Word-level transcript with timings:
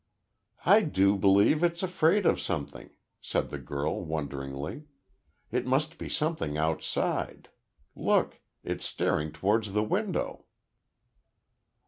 "I 0.65 0.81
do 0.81 1.15
believe 1.15 1.63
it's 1.63 1.83
afraid 1.83 2.25
of 2.25 2.41
something," 2.41 2.89
said 3.21 3.51
the 3.51 3.59
girl, 3.59 4.03
wonderingly. 4.03 4.85
"It 5.51 5.67
must 5.67 5.99
be 5.99 6.09
something 6.09 6.57
outside. 6.57 7.49
Look. 7.95 8.39
It's 8.63 8.87
staring 8.87 9.31
towards 9.31 9.73
the 9.73 9.83
window." 9.83 10.45